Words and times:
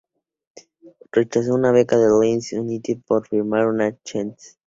Woods 0.81 0.97
rechazó 1.11 1.53
una 1.53 1.71
beca 1.71 1.95
del 1.95 2.19
Leeds 2.19 2.53
United 2.53 3.01
por 3.05 3.27
firmar 3.27 3.65
con 3.67 3.81
el 3.81 4.01
Chelsea. 4.03 4.53